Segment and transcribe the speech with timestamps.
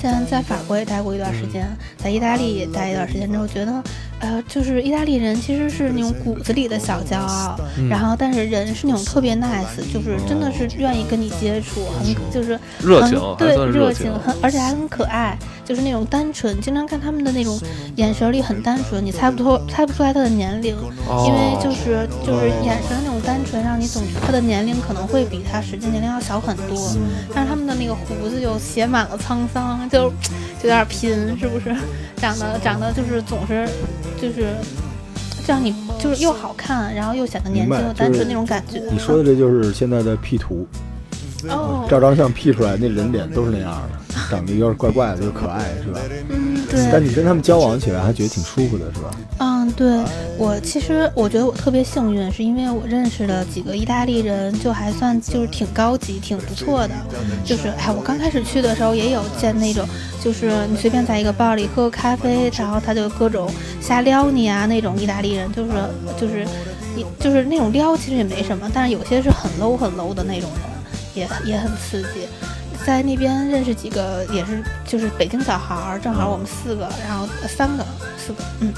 [0.00, 3.82] 前在法国也待过一段时间，在意大利也待一段时间之后，觉得，
[4.20, 7.58] 呃，就是意大利人其实是那种骨子里的小骄傲，
[7.88, 16.58] 然后但是人是那种特别 nice，就是真的是愿意跟你接触，很就是热情，对热情，很而且还很可爱，就是那种单纯。
[16.60, 17.60] 经常看他们的那种
[17.96, 20.74] 眼神里很单纯，你猜不透猜不出来他的年龄，
[21.26, 26.96] 因为就是就是眼神那种单纯，让你总觉得他的年龄可能会比他实际年龄要小很多。
[27.34, 30.10] 但是他们的那个胡子就写满了沧桑，就
[30.62, 31.74] 就有点拼，是不是？
[32.16, 33.66] 长得长得就是总是
[34.20, 34.54] 就是
[35.46, 38.82] 这样，你就是又好看，然后又显得年轻又单纯那种感觉。
[38.90, 40.66] 你说的这就是现在的 P 图，
[41.48, 44.00] 哦，照张相 P 出来那人脸都是那样的。
[44.28, 46.00] 长得有点怪怪的，又可爱，是吧？
[46.28, 46.49] 嗯，对。
[46.92, 49.10] 但你跟他们交往起来还觉得挺舒服的，是吧？
[49.38, 50.02] 嗯，对。
[50.38, 56.94] 我其实我觉得我特别幸运，是因为我认识的几个意大利人，就还算就是挺高级、挺不错的。
[57.44, 59.86] 就是哎，我刚开始去的时候也有见那种，
[60.22, 65.72] 就是你随便在一个 bar 里喝个咖啡，然后他就各种瞎撩你啊，那种意大利人，就是
[66.18, 66.46] 就是
[66.96, 70.48] 你就是那种撩，其实也没什么，但是有些是很 low 很 low 的那种
[71.14, 72.26] 人，也也很刺激。
[72.86, 77.84] 在那边认识几个也是就是北京小孩儿，正好我们四个，然后三个
[78.16, 78.72] 四个，嗯，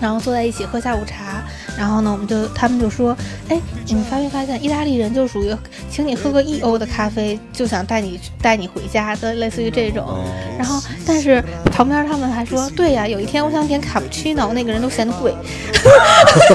[0.00, 1.42] 然后坐在一起喝下午茶，
[1.78, 3.16] 然后呢，我们就他们就说，
[3.48, 5.54] 哎，你们发没发现意大利人就属于
[5.90, 10.24] 请你喝个一欧的咖啡就想带你带你回家的，类似于这种。
[10.58, 15.34] 然后但是旁边他们还说，对呀，有一天我想点卡布奇诺，那个人都嫌贵，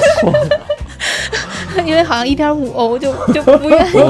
[1.86, 3.98] 因为好像一点五欧就就不愿意。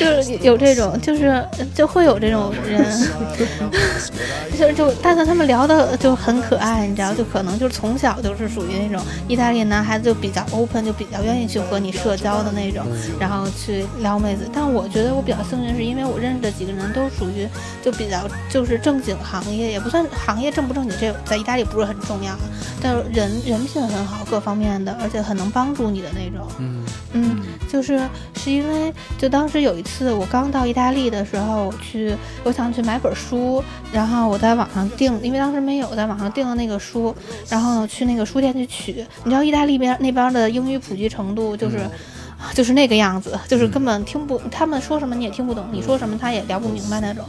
[0.00, 2.82] 就是有这种，就是就会有这种人，
[4.58, 12.84] 就就，但是他们聊的就很可爱，你知道，就可能就是从小就是属于那种意大利男孩子，就比较 open，就比较愿意去和你社交的那种，
[13.18, 14.48] 然后去撩妹子。
[14.52, 17.46] 但我觉得我比较幸运，是因为我认识的几个人都属于
[17.82, 22.34] 就比较就是正经行业，也不算行业正不正经，这在意大利不是很重要，
[22.82, 26.46] 但是人人品很好，各方面的，而且很能帮助你的那种。
[26.58, 28.00] 嗯嗯，就是
[28.36, 30.12] 是因为就当时有一次。
[30.12, 37.14] 我刚到意大利的时候，我去，我想去买本书，然后我在网上订，因为当时没有，在网上订了那个书，
[37.48, 39.06] 然后去那个书店去取。
[39.24, 41.78] 你知道意大利边那边的英语普及程度就是，
[42.54, 47.24] 就是那个样子，就是根本听不，他们说什么你也听不懂，你说什么他也聊不明白那种。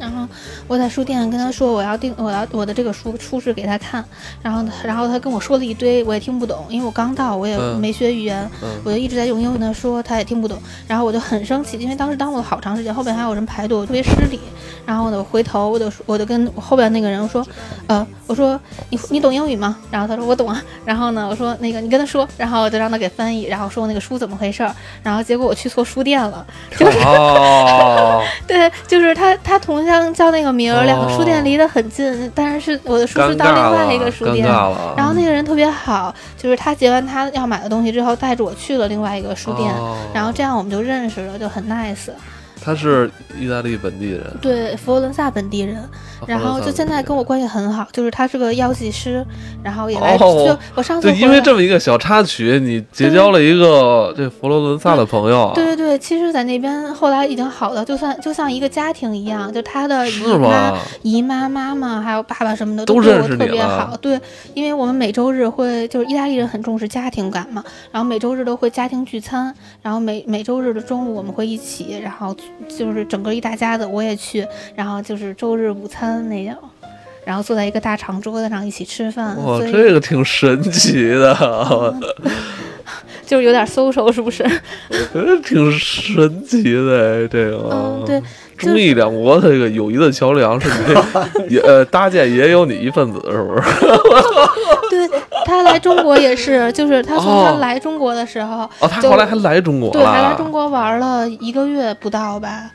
[0.00, 0.26] 然后
[0.66, 4.02] 我在书店跟他说我要订我要我的这个书出示给他看，
[4.42, 8.50] 然后然后他跟我说了一堆我也听不懂，因为我刚到我也没学语言，
[8.82, 10.58] 我就一直在用英文跟他说，他也听不懂，
[10.88, 14.40] 然后我就很生气，因为当时耽误了好长时间，后边还有人排队，我特别失礼。
[14.86, 17.46] 然后呢，我回头我就我就跟后边那个人说，
[17.86, 18.58] 呃，我说
[18.88, 19.76] 你你懂英语吗？
[19.90, 20.60] 然后他说我懂啊。
[20.84, 24.74] 然后呢，我说那个你跟他说，然后我就让他给翻译，然后说那个书怎么回事儿。
[25.02, 26.44] 然后结果我去错书店了，
[26.76, 26.98] 就是
[28.48, 29.89] 对，就是他他同。
[29.90, 34.46] 像叫那个名儿，两个书店离得很近，但是是我的书是到另外一个书店，
[34.96, 39.74] 然后那个人特别好，就是他结完他要买的东西之后，带着我去了另外一个书店，
[40.14, 42.10] 然后这样我们就认识了，就很 nice。
[42.70, 45.76] 他是意大利本地人，对，佛罗伦萨本地人，
[46.24, 49.26] 然后就现在跟我关系很好，就是他是个药剂师，
[49.60, 64.20] 然后也来就我上次就因为这么一个小插曲，你结交了一个这佛罗伦萨的朋友，对对对，其实，在那边后来已经好了，就算就像一个家庭一样，就他的姨妈、姨妈、妈妈还有爸爸什么的都对我特别好，对，
[64.54, 72.36] 因为我们每周日会就是意大利人很重视家庭感嘛，然后每周日都会家庭聚餐，然后每每周日的中午我们会一起，然后。
[72.68, 76.56] 就是整个一大家子，我也去，然后就是周日午餐那样，
[77.24, 79.36] 然后坐在一个大长桌子上一起吃饭。
[79.42, 81.94] 哇，这个挺神奇的，
[83.26, 84.42] 就是有点 social 是不是？
[84.90, 87.68] 我觉得挺神奇的，这个。
[87.72, 88.20] 嗯，对。
[88.56, 90.94] 中意两国的这个友谊的桥梁是你
[91.56, 93.62] 也呃搭建，也有你一份子，是不是？
[95.60, 102.70] 对他来中国也是，就是他从他来中国的时候，哦，他后来还来中国，对，还来中国玩了一个月不到吧。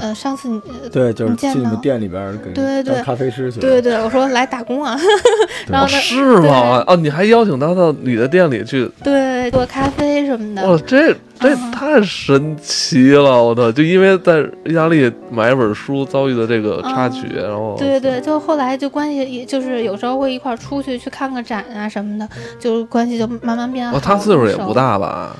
[0.00, 0.60] 呃，上次你
[0.92, 4.98] 对，就是去你们店里边给对对咖啡师去，对对，我说来打工啊，
[5.68, 6.82] 然后是吗？
[6.86, 10.68] 哦，你还邀请他到你的店里去，对，做咖啡什么的。
[10.68, 13.42] 哇，这这太神奇了！
[13.42, 22.28] 我操，就因为在意大利买一本书遭遇的这个插曲，然后对对，就后来就关系，也就是有时候会一块出去去看个展啊什么的，
[22.58, 23.98] 就关系就慢慢变好。
[23.98, 25.34] 他岁数也不大吧？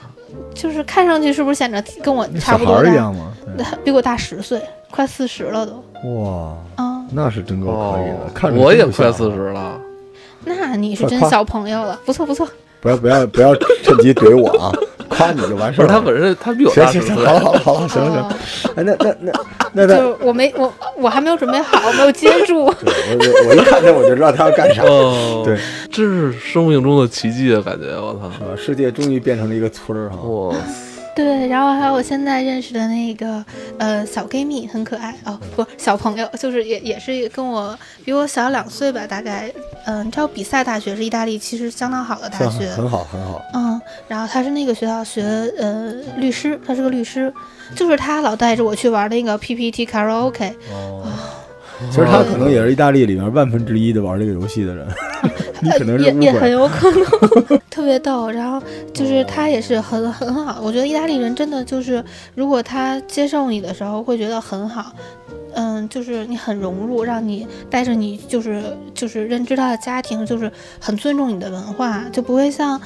[0.55, 2.91] 就是看上去是不是显得跟我差不多大？
[2.91, 3.33] 一样吗？
[3.85, 4.61] 比我大十岁，
[4.91, 5.85] 快四十了都。
[6.11, 8.31] 哇，啊，那是真够可以的。
[8.35, 9.81] 看我也快四十了，
[10.45, 12.49] 那你是真小朋友了，不错不错。
[12.81, 14.73] 不要不要不要趁机怼我啊！
[15.09, 15.95] 夸你就完事不是儿了。
[15.95, 18.71] 他本身他比我行行行，大十岁好，了好了好了，行了行。
[18.77, 19.33] 哎，那那那
[19.73, 22.73] 那就我没我我还没有准备好，没有接住。
[22.85, 25.59] 对我我我一看见我就知道他要干啥，哦，对，
[25.91, 30.17] 这是生命中的奇迹啊，感觉我操，世界终于变成了一个村儿哈。
[30.23, 30.55] 哇，
[31.19, 33.45] 对，然后还有我现在认识的那个
[33.77, 39.51] 呃小闺蜜，很可爱哦，不小朋友，就是也也是跟我比我小两岁吧，大概。
[39.85, 43.43] 嗯、你知道比赛大学是意大利其实相当好的大学，很很好很好。
[43.55, 45.23] 嗯，然后他是那个学校学
[45.59, 47.33] 呃律师，他是个律师，
[47.75, 51.03] 就是他老带着我去玩那个 PPT karaoke，哦，
[51.91, 54.87] 其实他可能也是意大利里面万分之一的玩这个游戏的人，
[55.63, 56.51] 你可能是误也也很。
[56.51, 58.31] 有可能，特别逗。
[58.31, 58.61] 然后
[58.93, 62.05] 就是他也是很很好，我觉得意大利人真的就是，
[62.35, 64.93] 如果他接受你的时候，会觉得很好。
[65.55, 70.51] 嗯，就是你很融入，让你带着你，就是就是认知他的家庭，就是
[70.81, 72.81] 很尊重你的文化，就不会像，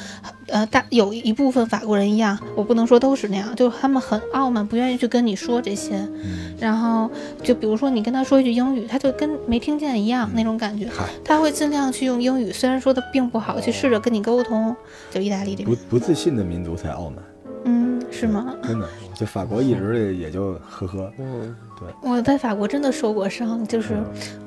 [0.48, 5.96] 呃，大有一部分法国人一样，我不能说都是那样，就他们很傲慢，不愿意去跟你说这些。
[5.96, 7.10] 嗯然后
[7.42, 10.88] 就比如说你跟他说一句英语，他就跟没听见一样那种感觉。
[11.24, 14.74] 他会尽量去用英语，虽然说的并不好，去试着跟你沟通。
[15.10, 17.16] 就意大利这不边，不自信的民族才傲慢，
[17.64, 18.54] 嗯，是吗？
[18.62, 18.88] 真的。
[19.22, 21.08] 就法国一直也就呵呵。
[21.16, 23.94] 嗯，对我在法国真的受过伤，就是，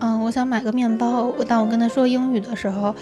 [0.01, 2.93] 嗯，我想买个面包，当我跟他说英语的时候，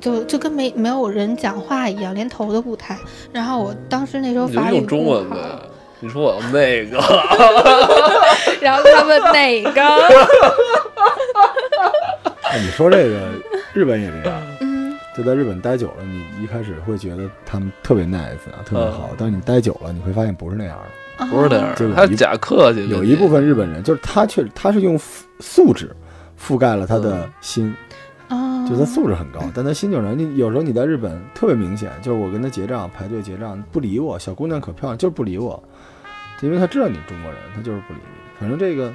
[0.00, 2.98] 就就跟没没有人讲话一样，连头都不抬。
[3.30, 5.46] 然后我当时那时候法语用中文不好呗。
[6.00, 6.98] 你说我要那个，
[8.60, 9.80] 然后他们哪个？
[12.50, 13.28] 哎，你说这个
[13.72, 20.84] 日本也这样，嗯，就在日本待久了，你一开始会觉得他们特别 nice 啊，特别好嗯，但你待久了，你会发现不是那样的。
[21.26, 25.94] 不是那样他假客气，有一部分日本人，就是他确实他是用素素质
[26.38, 27.74] 覆盖了他的心，
[28.28, 35.62] 哦，就他素质很高，但他心就是你有时候你在日本特别明显，就是我跟他结账排队结账不理我，小姑娘可漂亮，就是不理我，
[36.40, 38.40] 因为他知道你是中国人，他就是不理你。
[38.40, 38.92] 反正这个，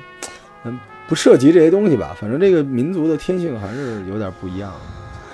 [0.63, 4.77] 嗯，不涉及这些东西吧，反正这个民族的天性还是有点不一样的。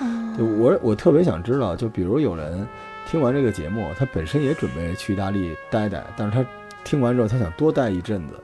[0.02, 2.66] 嗯就我我特别想知道，就比如有人
[3.06, 6.42] 听完这个节目，他本身也准备去意大利待待，但是他
[6.84, 8.34] 听完之后他想多待一阵子，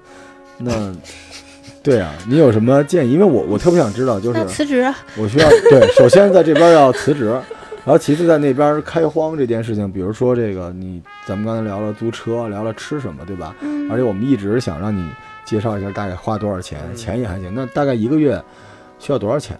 [0.59, 0.95] 那。
[1.81, 3.13] 对啊，你有什么建议？
[3.13, 13.55] 因为我我特别想知道，就是辞职啊，我需要 对，首先在这边要辞职，然后其次在那边开荒这件事情，比如说这个你咱们刚才聊了租车，聊了吃什么，对吧？
[13.61, 15.09] 嗯，而且我们一直想让你
[15.47, 17.51] 介绍一下大概花多少钱，钱也还行。
[17.55, 18.43] 那大概一个月
[18.99, 19.57] 需要多少钱？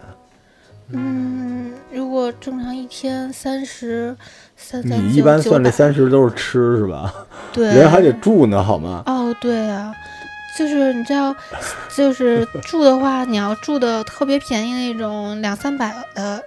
[0.91, 4.15] 嗯，如果正常一天三十
[4.61, 7.13] 三三你一般算这这三十都是吃是吧？
[7.51, 9.01] 对，人还得住呢，好吗？
[9.07, 9.91] 哦，对啊，
[10.57, 11.35] 就是你知道，
[11.95, 16.39] 就是住的话，你要住的特别便宜那种，两三百呃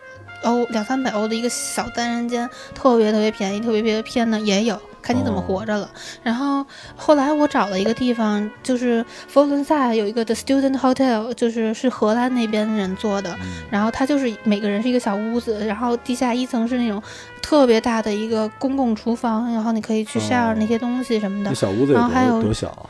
[0.44, 5.90] 欧，两三百欧的一个小单人间，特别特别便宜，特别特别偏的也有，看你怎么哦活着了。
[6.22, 6.64] 然后
[6.96, 17.02] 后来我找了一个地方，就是佛罗伦萨有一个 The Student Hotel，就是是荷兰那边人做的，嗯然后它就是每个人是一个小屋子，然后地下一层是那种
[17.43, 21.56] 特别大的一个公共厨房，然后你可以去 share 哦那些东西什么的这。
[21.56, 22.87] 小屋子有多然后还有多小啊？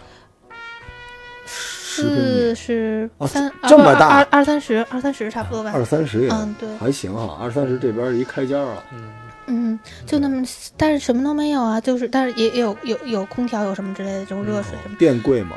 [1.46, 5.72] 四米，十哦三、啊这么大二二二三十，二三十差不多吧。
[5.74, 8.84] 二三十也嗯，对，还行哈，二三十这边一开间儿了。
[9.46, 10.42] 嗯，就那么，
[10.76, 15.56] 但是什么都没有啊，就是，但是也也有有有空调，有什么之类的这种热水什么，电贵吗？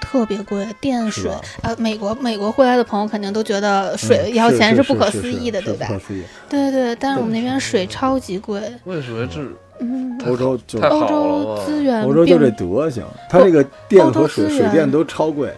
[0.00, 5.98] 特别贵，电水是吧，呃，美国美国回来的朋友肯定都觉得水嗯要钱是不可思议的，对吧是不？
[5.98, 6.22] 可思议。
[6.48, 9.40] 对对，但是我们那边水超级贵，为什么这
[9.80, 15.52] 嗯，欧洲就欧洲资源欧洲就这德行，它这个电和水资源水电都超贵。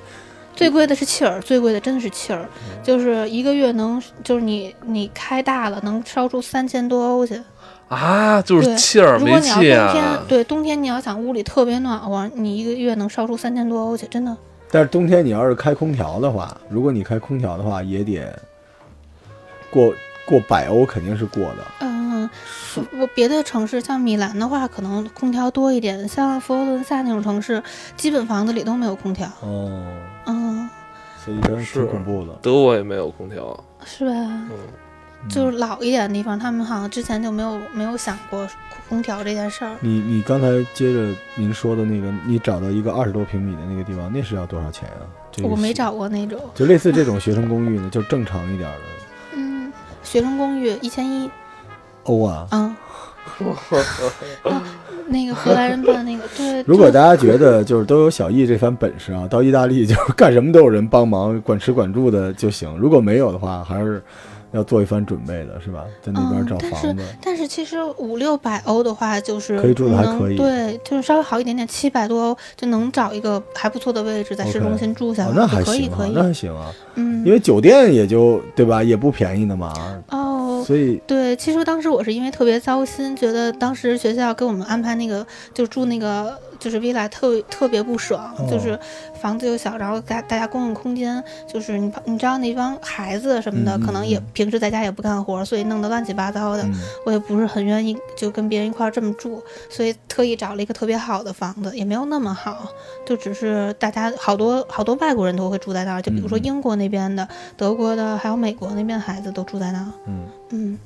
[0.57, 7.41] 最贵的是气儿，最贵的真的是气儿，嗯就是一个月能，就是你你开大了能烧出三千多欧去。
[7.91, 8.41] 啊？
[8.43, 10.25] 就是气儿没如果你要冬气天，啊？
[10.27, 14.37] 对冬天你要想屋里特别暖和，你一个月能烧出三千多欧去，真的。
[14.71, 18.25] 但是冬天你要是开空调的话，如果你开空调的话，也得
[19.69, 19.93] 过
[20.25, 21.57] 过百欧，肯定是过的。
[21.81, 22.31] 嗯，
[23.01, 27.61] 我别的城市像米兰的话，可能空调多一点，像佛罗伦萨那种城市，
[27.97, 29.27] 基本房子里都没有空调。
[29.41, 29.83] 哦，
[30.27, 30.71] 嗯，
[31.25, 32.33] 所以真是挺恐怖的。
[32.41, 34.13] 德国也没有空调，是吧？
[34.15, 34.51] 嗯，
[35.29, 38.49] 就是老一点的地方，他们好像之前就没有没有想过
[38.89, 39.77] 空调这件事儿。
[39.81, 45.05] 你你刚才接着您说的那个，你找到一个二十多平米的那个地方，那是要多少钱啊？
[45.31, 48.79] 这个，我没找过那种，就类似这种学生公寓呢， 就正常一点的
[49.35, 49.73] 嗯，
[50.03, 51.31] 学生公寓一千一，
[52.05, 52.49] 欧啊。
[52.51, 52.75] 嗯，
[54.43, 54.63] 啊
[55.07, 62.77] 那个荷兰人办那个，对，如果大家觉得就是都有小易这番本事啊，到意大利就是干什么都有人帮忙，管吃管住的就行。
[62.79, 64.01] 如果没有的话，还是
[64.53, 65.85] 要做一番准备的，是吧？
[66.03, 70.37] 在那边找嗯但是房子，但是其实五六百欧的话，就是可以住的还可以。
[70.37, 76.13] 对，就是稍微好一点点，七百多欧就能找一个还不错的位置，在市中心住下来，哦，那还可以行啊可，以。
[76.15, 79.73] 那，还行啊，嗯，因为酒店也就对吧，也不便宜的嘛，
[80.11, 80.65] 哦。
[80.67, 88.47] 所以对，其实当时我是因为特别糟心，觉得当时学校给我们安排那个就住那个就是 villa 特特别不爽，哦。
[88.49, 88.79] 就是
[89.21, 94.27] 房子又小，然后大大家公共空间，就是你你知道那帮孩子什么的，可能也嗯。
[94.33, 96.63] 平时在家也不干活，所以弄得乱七八糟的。
[96.63, 96.73] 嗯。
[97.07, 102.69] 我也不是很愿意就跟别人一块儿这么住，所以特意找了一个特别好的房子，也没有那么好，
[103.07, 107.27] 就只是大家好多好多外国人都会住在那儿，就比如说英国那边的、
[107.57, 109.87] 德国的，还有美国那边的孩子都住在那儿。
[110.07, 110.27] 嗯。
[110.53, 110.77] 嗯，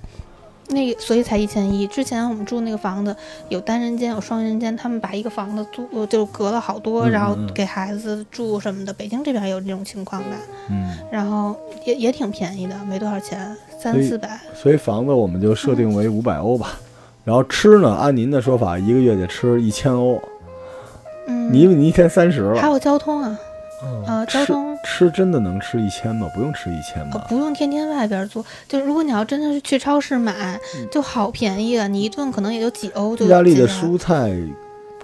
[0.68, 1.86] 那个所以才一千一。
[1.86, 3.14] 之前我们住那个房子
[3.48, 8.92] 有单人间有双人间，他们把一个房子租呃就隔了好多，嗯然后给孩子住什么的。
[8.92, 10.36] 北京这边有这种情况吧，
[10.70, 11.54] 嗯，然后
[11.84, 14.40] 也也挺便宜的，没多少钱，三四百。
[14.54, 16.78] 所以房子我们就设定为五百欧吧。
[17.24, 20.20] 然后吃呢，按您的说法，一个月得吃一千欧，
[21.26, 23.38] 嗯，你你一天三十了，还有交通啊，
[23.82, 24.76] 嗯呃，交通。
[24.84, 26.30] 吃真的能吃一千吗？
[26.34, 27.26] 不用吃一千呃吧？
[27.28, 31.86] 不用天天外边做，就如果你要真的是去超市买，嗯就好便宜啊！
[31.86, 34.30] 你一顿可能也就几欧就意大利的蔬菜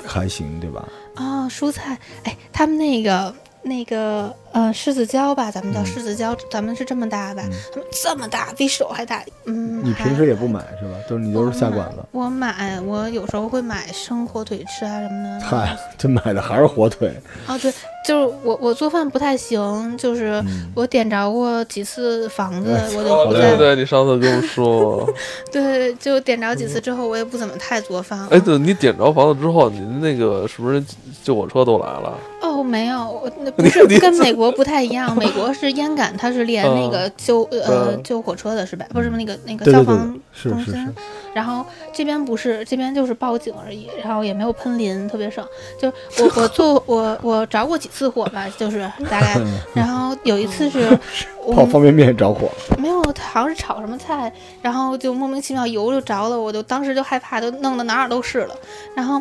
[0.04, 0.86] 还行，对吧？
[1.14, 7.42] 啊、蔬菜，哎，他们那个那个呃柿子椒吧，咱们叫嗯柿子椒，咱们是这么大吧？
[7.46, 9.22] 嗯他们这么大，比手还大。
[9.46, 10.94] 嗯，你平时也不买是吧？
[11.08, 11.96] 就是你都是下馆子。
[12.12, 15.46] 我买，我有时候会买生火腿吃啊什么的。
[15.46, 17.12] 嗨，这买的还是火腿。
[17.46, 17.72] 哦，对，
[18.04, 25.08] 就是我我做饭不太行，就是嗯，我点着过几次房子，哎我就哦，不再对对对，你上次跟我说，
[25.52, 28.28] 对，就点着几次之后，我也不怎么太做饭了。
[28.30, 30.82] 哎，对，你点着房子之后，您那个是不是
[31.22, 32.18] 救火车都来了？
[32.42, 38.86] 哦，没有，我那 不是跟美国不太一样，美国是烟感，它是连那个救呃嗯救火车的是吧？
[38.90, 40.94] 不是那个那个消防中心，，
[41.34, 45.44] 然后这边不是，这边就是报警而已，然后也没有喷淋，特别省。
[45.80, 48.80] 就我我做我我着过几次火吧，就是
[49.10, 49.36] 大概，
[49.74, 50.96] 然后有一次是
[51.44, 54.32] 我泡方便面着火，没有，好像是炒什么菜，
[54.62, 58.54] 然后就莫名其妙油就着了，我就当时就害怕，就弄得哪儿都是了。
[58.94, 59.20] 然后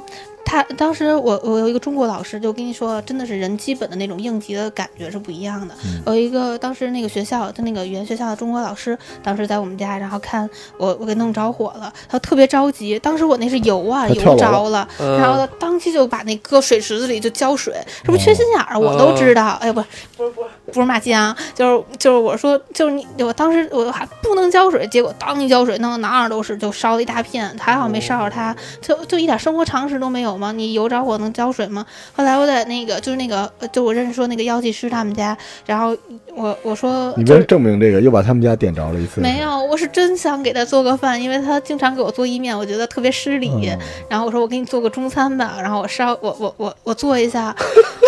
[0.50, 5.76] 他当时我我有一个中国老师就跟你说，真的是人基本的那种应急的感觉是不一样的。
[5.86, 12.98] 嗯有一个当时那个学校的那个语言学校的中国老师，当时在我们家，然后看我我给弄着火了，他特别着急。
[12.98, 17.72] 当时我那是油啊，油着了，嗯然后他当即就把那搁水池子里就浇水，
[18.04, 18.80] 是不是缺心眼儿？
[18.80, 19.56] 我都知道。
[19.62, 19.80] 哎，不，
[20.18, 30.52] 不是不是不是骂街啊，就是就是我说就是你，我当时我还不能浇水，结果当一浇水，弄得哪儿都是，就烧了一大片，还好没烧着他，就就一点生活常识都没有吗？
[30.52, 31.86] 你油着火能浇水吗？
[32.14, 35.96] 后来我在那个就是那个呃就我认识说那个药剂师他们家，然后
[36.34, 39.20] 我我说你为就是证明这个，又把他们家点着了一次。
[39.22, 43.50] 没有，我是真想给他做个饭，因为他经常给我做意面，我觉得特别失礼。
[43.50, 43.78] 嗯
[44.10, 47.54] 然后我说我给你做个中餐吧，然后我烧我我我我做一下，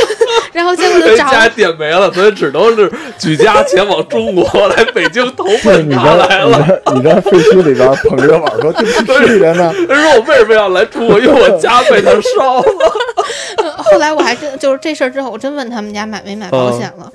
[0.54, 6.58] 然后结果就人着家点没了，所以只能是举家前往中国，来北京投奔他来了。
[6.58, 11.20] 你在你在废墟里边捧着个碗说对不起人呢，他说我为什么要来中国？
[11.20, 12.64] 因为我家被他烧了。
[13.78, 17.12] 后来我还真就是这事儿之后，我真问他们家买没买保险了。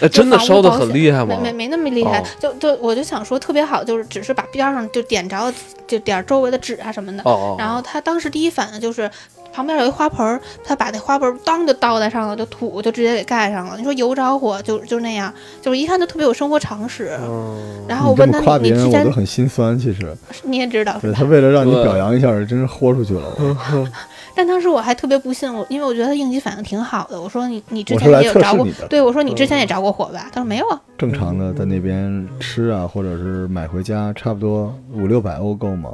[0.00, 1.36] 哎， 真的烧的很厉害吗？
[1.42, 5.52] 没没没那么厉害，哦就就我就想说特别好，就是只是把边上就点着，
[5.86, 7.22] 就点儿周围的纸啊什么的。
[7.24, 9.10] 哦哦，然后他当时第一反应就是
[9.52, 13.76] 旁边有一花盆儿，他把那花盆当就倒在上了，就土就直接给盖上了。
[13.76, 17.16] 你说油着火就就那样，就是一看就特别有生活常识。
[17.22, 19.78] 嗯，然后我问他你么夸别人，你之前我都很心酸。
[19.78, 21.22] 其实， 你也知道对他？
[21.24, 23.22] 为了让你表扬一下，真是豁出去了。
[24.34, 27.20] 但当时我还特别不信，我因为我觉得他应急反应挺好的。
[27.20, 30.28] 我说你你之前也有着过，对我说你之前也着过火吧？
[30.32, 30.80] 他说没有啊。
[30.96, 35.90] 正常的在那边吃啊，或者是买回家，差不多五六百欧够吗？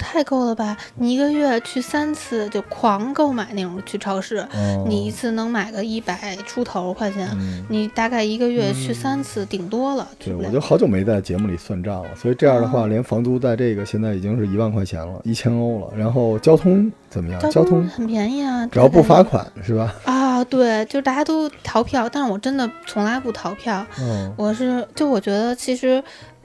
[0.00, 0.76] 太够了吧！
[0.96, 10.08] 你一个月去三次就狂购买那种去超市，哦，你一次能买个一百出头块钱，嗯，你大概一个月去三次，顶多了。
[10.18, 15.88] 去对，我就好久没在节目里算账了，所以这样的话，哦连房租在这个现在已经是一万块钱了，一千欧了。
[15.96, 17.50] 然后交通怎么样？
[17.50, 19.94] 交通很便宜啊，只要不罚款是吧？
[20.04, 23.86] 啊，对，就大家都逃票，但是我真的从来不逃票。
[24.00, 26.02] 嗯，我是就我觉得其实，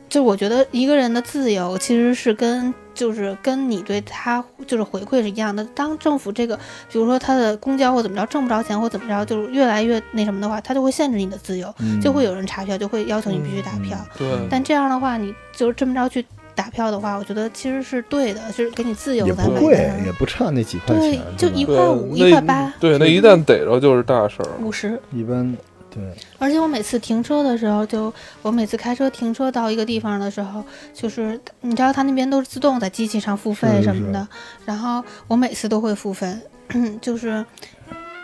[0.10, 5.64] 就我觉得一个人的自由其实是跟就是跟你对他就是回馈是一样的。
[5.76, 6.58] 当政府这个，
[6.92, 13.98] 比如说他的公交或怎么着挣不着钱或怎么着，就是越来越那什么的话，他就会限制你的自由，嗯就会有人查票，就会要求你必须打票。
[14.18, 16.26] 对，但这样的话，你就是这么着去
[16.56, 24.50] 打票的话，我觉得其实是对的，就是给你自由也在买不贵，也不差那几块钱对钱，，就一块五、一块八、对，那一旦逮着就是大事儿。
[24.62, 24.98] 五十。
[25.12, 25.56] 一般
[25.96, 26.04] 对，
[26.38, 34.28] 而且我每次停车的时候，就我每次开车停车到一个地方的时候，就是你知道他那边都是自动在机器上付费什么的，
[34.66, 36.38] 然后我每次都会付费，
[37.02, 37.44] 就是。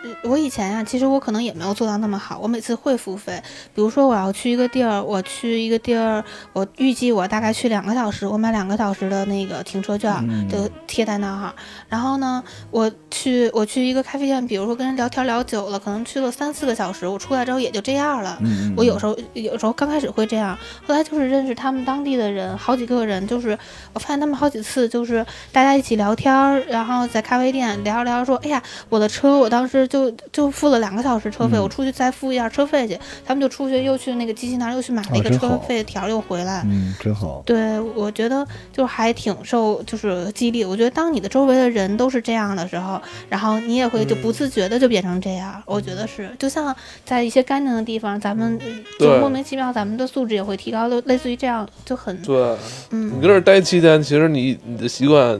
[0.03, 2.39] 呃我以前呀、其实我可能也没有做到那么好。
[2.39, 3.41] 我每次会付费，
[3.75, 11.53] 比如说我要去一个地儿，我去一个地儿，我预计我大概去两个小时，我买两个小时的那个停车券，嗯就贴在那儿。
[11.87, 18.37] 然后呢，我去我去一个咖啡店，比如说跟人聊天聊久了，可能去了三四个小时，我出来之后也就这样了。
[18.41, 23.57] 嗯，我有时候有时候刚开始会这样，后来就是认识他们当地的人，好几个人，就是
[23.93, 26.33] 我发现他们好几次就是大家一起聊天，
[26.67, 36.63] 然后在咖啡店聊着聊着说，哎呀，我的车我当时就就付了两个小时车费，嗯我出去再付一下车费去，他们就出去又去那个机器那儿又去买了一个车费条儿又回来。
[36.65, 37.43] 嗯，真好。
[37.45, 40.63] 对，我觉得就还挺受就是激励。
[40.63, 45.61] 我觉得当你的周围的人都是这样的时候，然后你也会就不自觉的就变成这样。
[45.65, 48.57] 我觉得是，就像在一些干净的地方，咱们
[48.99, 52.55] 呃就莫名其妙，咱们的素质也会提高，就类似于这样，就很对
[52.91, 55.37] 嗯你跟这儿待七天，其实你你的习惯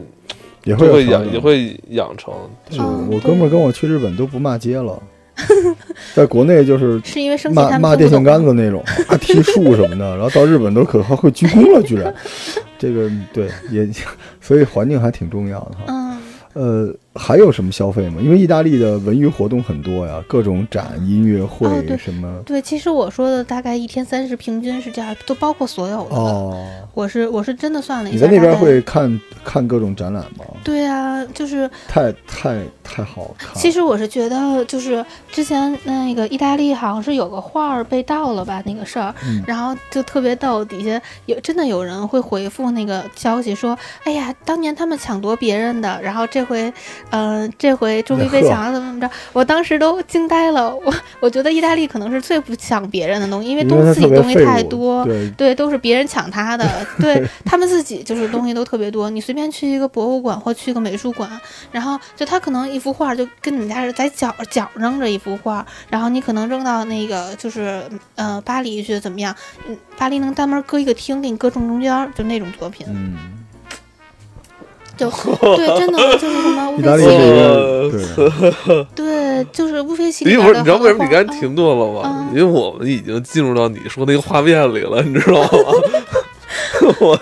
[0.63, 2.34] 也会会养也会养成。
[2.70, 3.50] 是嗯我哥们儿。
[3.50, 5.01] 跟我去日本都不骂街了，
[6.13, 12.13] 在国内就是是因为生气骂骂电线杆子那种，啊踢树什么的，然后到日本都可还会鞠躬了，居然，
[12.77, 13.88] 这个对也，
[14.41, 15.84] 所以环境还挺重要的哈。
[15.88, 16.18] 嗯，
[16.53, 18.22] 呃，还有什么消费吗？
[18.22, 22.41] 因为意大利的文娱活动很多呀，各种展、音乐会、哦什么。
[22.46, 26.15] 对，其实我说的大概一天三十，平均是这样，都包括所有的。
[26.15, 30.46] 哦，我是我是真的算了一下，你在那边会看看各种展览吗？
[30.63, 33.56] 对啊，就是太太太好看了。
[33.56, 46.72] 其实我是觉得，就是之前那个意大利好像是有个画儿被盗了吧，那个事儿，嗯然后就特别逗，底下有真的有人会回复那个消息说，哎呀，当年他们抢夺别人的，然后这回，
[47.10, 56.65] 嗯、这回终于被呵抢了，怎么怎么着，我当时都惊呆了， 我我觉得意大利可能是最不抢别人的东西，因为东因为它特别自己东西太多，对，对，都是别人抢他的，
[57.01, 59.10] 对他们自己就是东西都特别多。
[59.10, 61.30] 你随便去一个博物馆或去个美术馆，
[61.71, 67.82] 然后就他可能一幅画就跟你们家是在角角扔着一幅画，然后你可能扔到那个就是
[68.15, 69.36] 呃巴黎去怎么样？
[69.67, 73.40] 嗯，巴黎能单门搁一个厅给你搁正中间儿，就那种作品，嗯，
[75.02, 75.10] 就
[75.58, 77.08] 对，真的就是什么乌菲齐，
[78.16, 78.16] 这
[78.70, 82.02] 个 对，就是乌菲齐你不是，你知道为什么你刚才停顿了吗？
[82.06, 85.50] 嗯因为我们已经进入到你说那个画面里了，你知道吗？
[87.02, 87.18] 我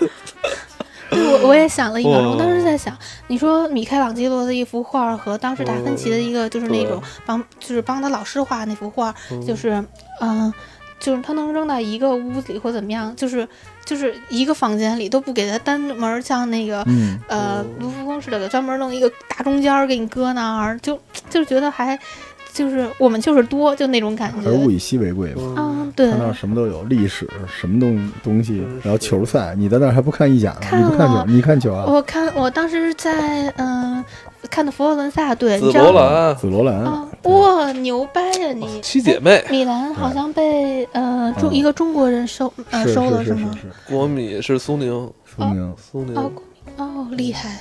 [1.10, 2.96] 对，我我也想了一秒钟，我当时在想，
[3.28, 9.12] 你说米开朗基罗的一幅画和当时达芬奇的一个就是那种帮就是帮他老师画那幅画，
[9.46, 9.82] 就是
[10.20, 10.52] 嗯、
[11.00, 13.48] 就是他能扔到一个屋子里或怎么样，就是
[13.90, 16.80] 就是一个房间里都不给他单门儿像那个。
[16.86, 20.96] 嗯，呃，卢浮宫似的，专门弄一个大中间儿给你搁那儿，就
[21.28, 21.98] 就觉得还
[22.52, 24.52] 就是我们就是多，就那种感觉而。
[24.52, 25.54] 物以稀为贵嘛。
[25.56, 30.58] 嗯，对他，那儿什么都有，历史什么东东西，然后球赛，你在那儿还不看意甲呢？
[30.60, 31.24] 看你不看球了？
[31.28, 31.84] 你看球啊？
[31.86, 34.04] 我看我当时在嗯、
[34.50, 36.00] 看的佛罗伦萨队，你紫知道吗？
[36.00, 38.80] 罗兰紫罗兰啊，对哇，牛掰呀你！
[38.80, 43.24] 七姐妹，米兰好像被呃中嗯一个中国人收呃收了？
[43.24, 44.90] 是是是，国米是苏宁，
[45.24, 46.32] 苏宁苏宁哦
[46.76, 47.58] 哦，厉害！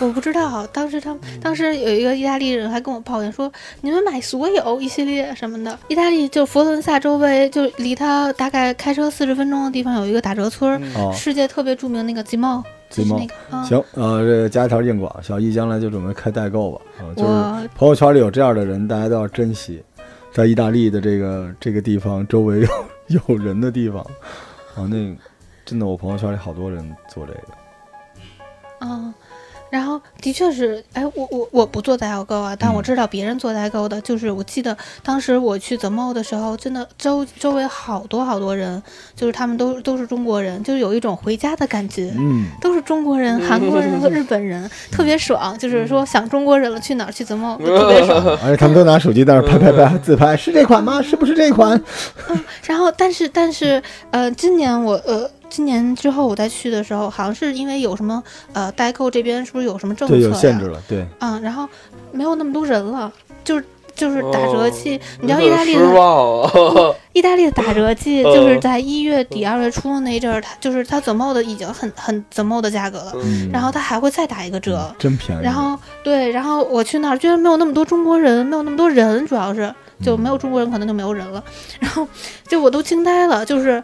[0.00, 10.80] 我不知道，当时他们当时有一个意大利人还跟我抱怨说，你们买所有一系列什么的，意大利就佛罗伦萨周围就离他大概开车四十分钟的地方有一个打折村
[11.12, 12.62] 世界特别著名那个 Zimo
[12.94, 19.82] 那个啊，行，呃，这个加一条硬广，小易将来就准备开代购吧，啊，就是朋友圈里有这样的人，大家都要珍惜，
[20.30, 24.02] 在意大利的这个这个地方周围有 有人的地方，
[24.74, 25.16] 啊，那
[25.64, 27.40] 真的我朋友圈里好多人做这个，
[28.82, 29.14] 嗯，
[29.72, 38.82] 然后的确是，哎，我我我不做代购啊，但我嗯知道别人做代购的，就是我记得当时我去 The Mall 的时候，真的周周围好多好多人，
[39.16, 42.12] 就是他们都都是中国人，就是有一种回家的感觉。
[42.18, 45.56] 嗯，都是中国人、韩国人和日本人，特别爽。
[45.58, 48.22] 就是说想中国人了，去哪儿去 The Mall 特别爽。
[48.44, 51.00] 而且他们都拿手机在那儿拍拍拍自拍，是这款吗？
[51.00, 51.82] 是不是这款？
[52.28, 58.22] 嗯然后，但是但是，呃，今年我呃，今年之后我再去的时候，好像是因为有什么
[58.54, 60.16] 呃代购这边是不是有什么政策？
[60.16, 61.68] 有限制了，对，嗯，然后
[62.10, 63.12] 没有那么多人了，
[63.44, 64.96] 就是就是打折季。
[64.96, 66.96] 哦你知道意大利失的！
[67.12, 74.94] 意大利的打折季嗯就是在一月底二月初的那一阵儿，它就是它 The Mall 的已经很很 The Mall 的价格了，嗯，然后它还会再打一个折。
[74.98, 81.44] 真便宜，然后对，然后我去那儿居然没有那么多中国人，没有那么多人，主要是就没有中国人，可能就没有人了。
[81.78, 82.08] 然后
[82.48, 83.82] 就我都惊呆了，就是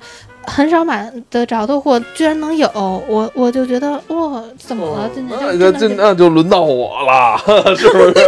[0.48, 2.68] 很少买得着的货，居然能有，
[3.06, 5.10] 我我就觉得哇，怎么了？
[5.14, 5.38] 今年
[5.78, 7.38] 就那就轮到我了，
[7.76, 8.14] 是不是？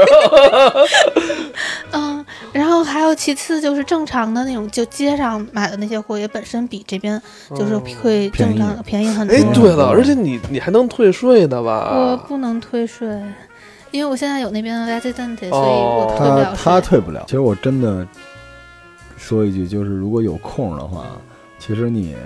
[1.93, 9.35] 嗯，然后还有其次就是正常的那种，就街上买的那些货也本身比这边就是哦会正常的便宜很多。
[9.35, 12.17] 哎，对了，嗯而且你你还能退税呢我？
[12.29, 13.09] 不能退税，
[13.91, 16.65] 因为我现在有那边的 resident，所以哦我退不他了税。
[16.65, 17.23] 他退不了。
[17.27, 18.07] 其实我真的
[19.17, 21.05] 说一句，就是如果有空的话，
[21.61, 22.17] 其实你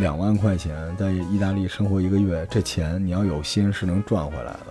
[0.00, 4.66] 两万块钱在意大利生活一个月，这钱你要有心是能赚回来的。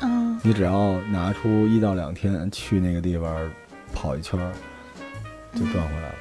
[0.00, 3.48] 嗯，你只要拿出一到两天去那个地方
[3.94, 4.38] 跑一圈，
[5.54, 6.14] 就赚回来了。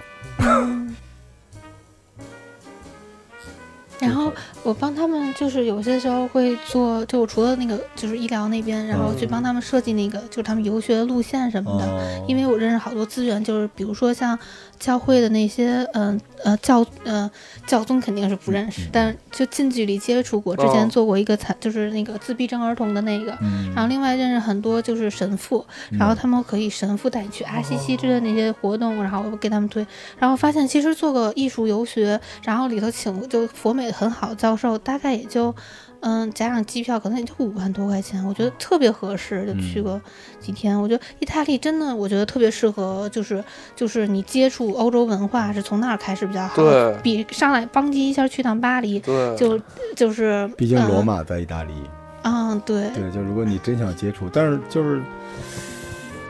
[4.67, 11.86] 我帮他们，就是有些时候会做，就我除了那个就是医疗那边，然后去帮他们设计那个就是他们游学的路线什么的。
[11.86, 14.38] 哦，因为我认识好多资源，就是比如说像
[14.77, 17.32] 教会的那些，嗯呃教呃
[17.65, 18.89] 教宗肯定是不认识，嗯。
[18.91, 20.53] 但就近距离接触过。
[20.53, 20.71] 之哦。
[20.73, 29.88] 前做过一个残，就是那个自闭症儿童的那个，嗯，然后另外认识很多就是神父，嗯然后他们可以神父带你去阿西西之类的那些活动，然后我给他们推，
[30.19, 35.54] 然后发现其实做个艺术游学，然后里头请就佛美很好教授，大概也就。
[36.00, 40.02] 嗯，加上机票可能也就五万多块钱，我觉得特别合适，就去嗯个
[40.39, 40.80] 几天。
[40.80, 43.43] 我觉得意大利真的，我觉得特别适合，就是
[43.76, 49.60] 就是你接触欧洲文化是从那儿开始比较好，对比上来邦机一下去趟巴黎，对，就
[49.96, 51.74] 就是毕竟罗嗯马在意大利，
[52.22, 55.02] 嗯，对，对，就如果你真想接触，但是就是，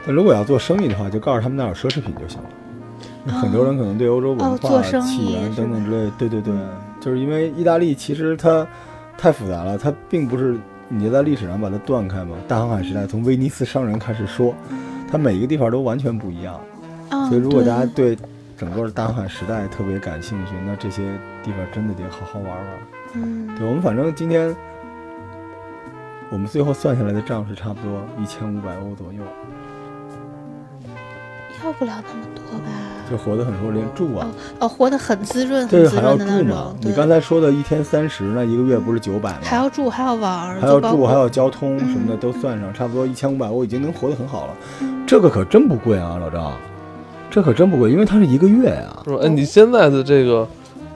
[0.06, 2.50] 但如果要做生意的话，就告诉他们那儿有奢侈品就行了。
[3.26, 6.54] 那很多人可能对欧洲文化、哦做生意起源等等之类，对对对，
[7.00, 8.66] 就是因为意大利其实它
[9.18, 10.58] 太复杂了，它并不是
[10.90, 12.36] 你就在历史上把它断开嘛。
[12.48, 14.54] 大航海时代从威尼斯商人开始说，
[15.10, 16.60] 它每一个地方都完全不一样。
[17.10, 18.18] 嗯，所以如果大家对
[18.58, 21.04] 整个大航海时代特别感兴趣，那这些
[21.44, 22.68] 地方真的得好好玩玩。
[23.14, 24.54] 嗯对我们反正今天
[26.30, 29.24] 我们最后算下来的账是差不多一千五百欧左右，
[31.64, 32.70] 要不了那么多吧。
[33.10, 34.28] 就活得很说连住啊，
[34.60, 36.92] 哦，活得很滋润，对还要很滋润的那住嘛种。？
[36.92, 39.40] 你，刚才说的一天三十，那一个月不是九百吗？
[39.44, 44.54] 还要住，还要玩，还要住，还要交通什么的嗯都算上，差不多一千五百我已经能活得很好了。
[44.82, 46.52] 嗯这个可真不贵啊，老张，
[47.32, 49.20] 这可真不贵，因为它是一个月呀、是吧？
[49.24, 50.46] 哎，你现在的这个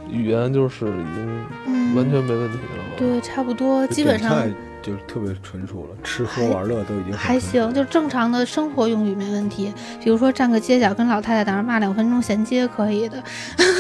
[0.10, 2.94] 语言就是已经嗯，完全没问题了吗？
[2.98, 4.46] 对，差不多，基本上
[4.82, 9.74] 就是特别纯熟了，吃喝玩乐都已经很还行，就正常的生活用语没问题。
[10.04, 13.22] 比如说站个街角跟老太太在那骂两分钟衔接可以的，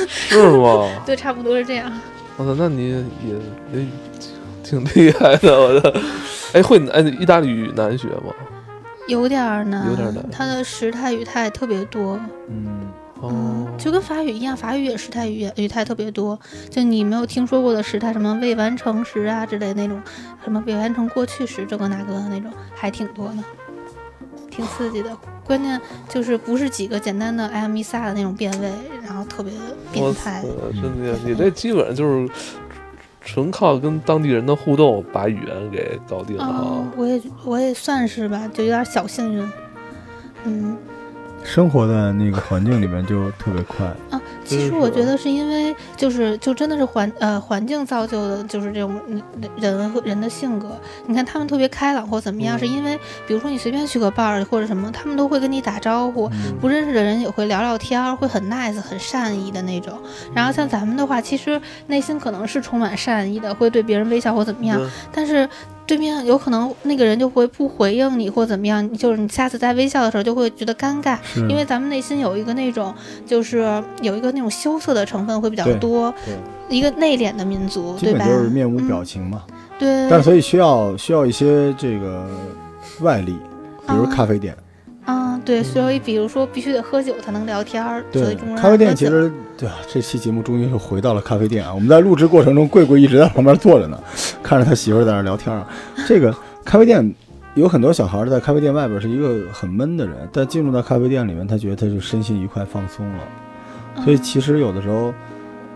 [0.07, 0.87] 是吗？
[1.05, 1.91] 对，差不多是这样。
[2.37, 3.85] 我操，那你也也
[4.63, 6.01] 挺厉害的，我的。
[6.53, 8.33] 哎，会哎，意大利语难学吗？
[9.07, 16.39] 有点儿难，有点难它的时态语态特别多，嗯，哦嗯，，就跟法语一样，法语也时态语语态特别多。
[16.69, 20.01] 就你没有听说过的时态，什么未完成时啊之类那种，
[20.43, 23.43] 什么未完成过去时，这个那个的那种，还挺多的，
[24.49, 25.15] 挺刺激的。
[25.45, 28.71] 关键就是不是几个简单的 I am Misa 的那种变位，
[29.03, 29.51] 然后特别
[29.91, 30.41] 变态。，
[30.73, 32.29] 真的，你这基本上就是
[33.19, 39.51] 纯靠跟当地人的互动把语言给搞定了我也我也算是吧，就有点小幸运。
[40.45, 40.75] 嗯
[41.43, 43.85] 生活在那个环境里面就特别快。
[44.09, 49.21] 啊，其实我觉得是因为就是就真的是环呃环境造就的，就是这种嗯
[49.57, 50.79] 人和人的性格。
[51.07, 56.27] 你看他们特别开朗或怎么样，嗯是因为比如说你随便去个 bar 或者什么，他们都会跟你打招呼。
[56.29, 59.97] 嗯不认识的人也会聊聊天儿，会很 nice、很善意的那种。
[60.33, 64.79] 然后像咱们的话，其实内心可能是充满善意的，会对别人微笑或怎么样。
[64.81, 65.47] 嗯但是
[65.91, 71.17] 对面有可能那个人就会不回应你或怎么样，就是你下次再微笑的时候就会觉得尴尬，
[71.49, 76.13] 因为咱们内心有一个那种就是有一个那种羞涩的成分会比较多，
[76.69, 78.19] 一个内敛的民族，对吧？
[78.19, 79.43] 本就是面无嗯表情嘛。
[79.77, 82.25] 对，但所以需要需要一些这个
[83.01, 83.35] 外力，
[83.85, 84.53] 比如啊咖啡店。
[84.53, 84.63] 啊，
[85.43, 91.73] 对，所以比如说必须得喝酒才能聊天儿，对咖啡店其实对啊，这期节目终于又回到了咖啡店啊。
[91.73, 93.99] 我们在录制过程中，贵贵一直在旁边坐着呢，
[94.43, 95.67] 看着他媳妇儿在那聊天啊。
[96.07, 97.13] 这个咖啡店
[97.55, 103.23] 有很多小孩儿在咖啡店外边是一个很闷的人，但进入到咖啡店里面，他觉得他就身心愉快放松了。
[104.03, 105.13] 所以嗯其实有的时候，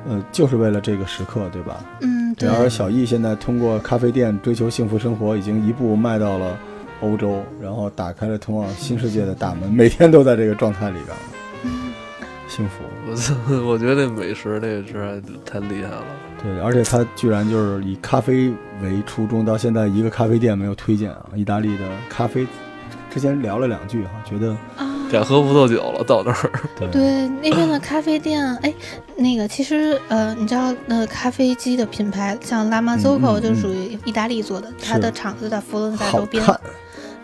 [0.07, 1.83] 呃，就是为了这个时刻，对吧？
[2.01, 6.57] 嗯，对，而小易现在通过咖啡店追求幸福生活，已经一步迈到了
[7.01, 11.17] 欧洲，然后打开了通往新世界的大门，每天都在这个状态里边，
[11.63, 11.93] 嗯
[12.47, 12.84] 幸福。
[13.10, 13.34] 我操，
[13.65, 16.03] 我觉得这美食这个是太厉害了。
[16.41, 21.25] 对，而且他居然就是以咖啡为初衷，到现在一个咖啡店没有推荐啊。
[21.36, 22.47] 意大利的咖啡，
[23.13, 24.91] 之前聊了两句哈，觉得啊。
[25.12, 26.51] 改喝葡萄酒了，到那儿。
[26.79, 28.73] 对 对，那边的咖啡店，哎，
[29.15, 36.43] 那个其实呃，你知道那个咖啡机的品牌，像拉马佐嗯 o 嗯就属于意大利做的，它的厂子在佛罗伦萨周边。
[36.43, 36.60] 看，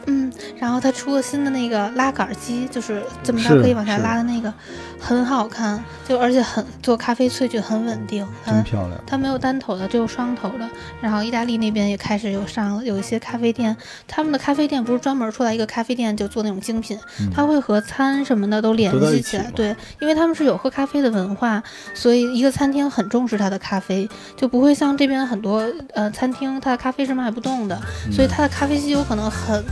[0.06, 4.54] 嗯，然后它出了新的那个拉杆机，就是这么着可以往下拉的那个，
[5.00, 9.00] 很好看，就而且很做咖啡萃取很稳定，它真漂亮。
[9.06, 10.70] 它没有单头的，只有双头的。
[11.02, 13.76] 然后意大利那边也开始有上了，有一些咖啡店，
[14.08, 16.98] 他们的咖啡店不是专门出来一个咖啡店就做那种精品，
[17.34, 19.46] 它会和餐什么的都联系起来。
[19.46, 21.62] 起对，因为他们是有喝咖啡的文化，
[21.94, 29.64] 所以一个餐厅很重视它的咖啡，就不会像这边很多呃餐厅它的咖啡是卖不动的，嗯所以它的咖啡机有可能很。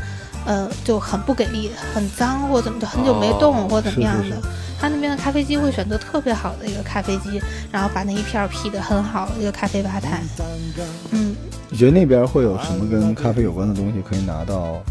[0.49, 4.23] 呃，就很不给力，很脏或怎么，就很久没动哦或怎么样的。
[4.23, 4.37] 是是
[4.81, 7.39] 他那边的咖啡机会选择特别好的一个咖啡机，
[7.71, 10.23] 然后把那一片儿劈得很好，一个咖啡吧台。
[11.11, 11.35] 嗯，
[11.69, 14.81] 你觉得那边会有什么跟咖啡有关的东西可以拿到？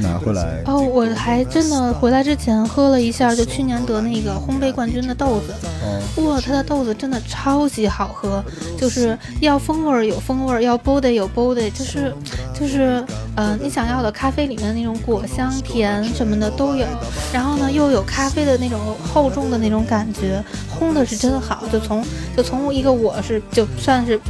[0.00, 8.42] 拿回来哦，我还真的回来之前喝了一下，就去年得那个烘焙冠军的豆子，哦，哇，它的豆子真的超级好喝，
[8.78, 12.14] 就是要风味儿有风味儿，要 body 有 body，就是
[12.58, 13.04] 就是
[13.36, 16.86] 呃你想要的咖啡里面的那种果香甜什么的都有，
[17.32, 18.78] 然后呢又有咖啡的那种
[19.12, 20.42] 厚重的那种感觉，
[20.78, 22.04] 烘的是真好，就从
[22.36, 24.20] 就从一个我是就算是。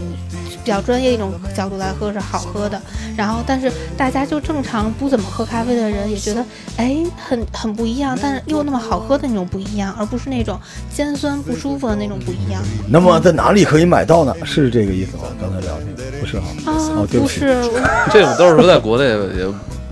[0.65, 2.81] 比较专业一种角度来喝是好喝的，
[3.15, 6.45] 然后但是大家就正常不怎么喝咖啡的人也觉得，
[6.79, 10.59] 哎，很很不一样，但是又那么好喝的那种不一样，而不是那种
[10.91, 12.63] 尖酸不舒服的那种不一样。
[12.89, 14.35] 那么在哪里可以买到呢？
[14.43, 15.25] 是这个意思吗？
[15.39, 16.47] 刚才聊那个不是哈？
[16.65, 17.63] 啊哦，对不不是，
[18.11, 19.45] 这种都是说在国内也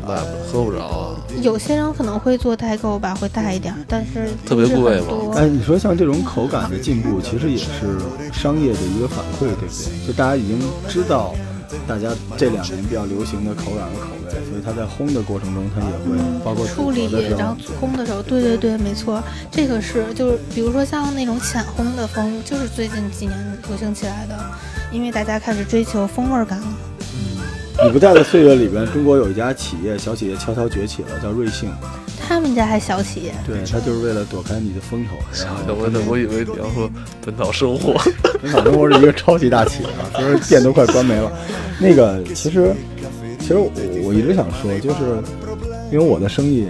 [0.07, 0.17] 买
[0.51, 1.17] 喝不着啊。
[1.41, 7.99] 有些人可能会做代购吧，会大一点儿，但是特别贵吗很多哎，你说像这种口感的进步，其实也是
[8.33, 10.07] 商业的一个反馈，对不对？
[10.07, 11.35] 就大家已经知道，
[11.87, 24.39] 大家这两年比较流行的口感和口味，所以它在烘的过程中，它也会包括处理然后，烘的时候，对对对，没错，这个是就是比如说像那种浅烘的风，就是最近几年流行起来的，
[24.93, 26.67] 因为大家开始追求风味感了。
[27.85, 31.69] 你不在的岁月里边，中国有一家企业，小企业悄悄崛起了，叫瑞幸。
[32.21, 35.17] 他们家还小企业，对，他就是为了躲开你的风头。
[35.45, 36.89] 然后 我我以为你要说
[37.25, 38.01] 本草生活，
[38.41, 41.31] 本草生活是一个超级大企业啊，就是店都快关没了。
[41.81, 42.73] 那个其实，
[43.41, 43.71] 其实我
[44.05, 45.21] 我一直想说，就是
[45.91, 46.69] 因为我的生意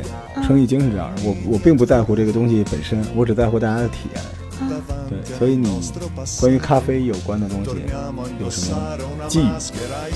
[0.48, 4.22] 生意经是这样的，我我并不在乎这个东西本身，我只在乎大家的体验。
[5.08, 5.80] 对，所以你
[6.40, 7.70] 关于咖啡有关的东西
[8.40, 9.46] 有什么寄语？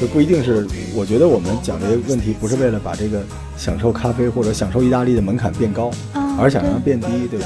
[0.01, 3.23] 就不一定是，我觉得我们讲这个问题不是为了把这个
[3.57, 7.45] 享受咖啡或者享受意大利的门槛变高，啊而想让它变低，对不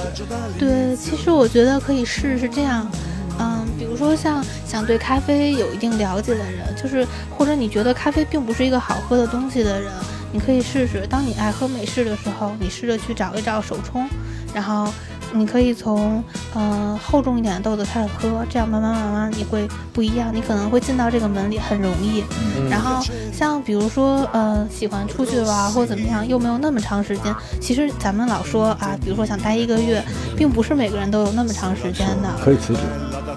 [0.59, 0.59] 对？
[0.59, 2.91] 对，其实我觉得可以试试这样，
[3.39, 7.07] 嗯，比如说像想对咖啡有一定了解的人，就是
[7.37, 9.93] 或者你觉得咖啡并不是一个好喝的东西的人，
[10.33, 11.07] 你可以试试。
[11.09, 14.09] 当你爱喝美式的时候，你试着去找一找手冲，
[14.53, 14.93] 然后
[15.33, 16.23] 你可以从
[16.55, 22.23] 嗯、呃厚重一点的豆子开始喝，这样慢慢慢慢你会不一样，你可能会进到这个门里很容易。
[22.69, 30.03] 然后像比如说呃喜欢出去玩或怎么样，又没有那么长时间，其实咱们老说啊，比如说想待一个月，
[30.37, 32.81] 并不是每个人都有那么长时间的可以辞职，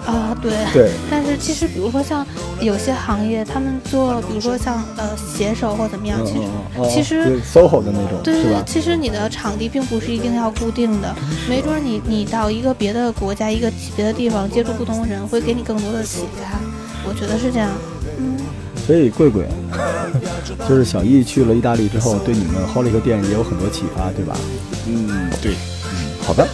[0.06, 0.52] 啊，对。
[0.72, 2.26] 对，但是其实，比如说像
[2.60, 8.62] 有些行业，他们做，比如说像呃携手或怎么样，嗯其实其实就是 SOHO 的那种，对对对？
[8.66, 11.14] 其实你的场地并不是一定要固定的，
[11.48, 16.58] 没准你你到一个别的国家、一个别的地方接触不同的人，会给你更多的启发。
[17.06, 17.70] 我觉得是这样。
[18.18, 18.36] 嗯，
[18.86, 19.46] 所以贵贵，
[20.68, 24.36] 就是小易去了意大利之后，对你们 Holic 店也有很多启发，对吧？
[24.86, 26.46] 嗯，对，嗯好的，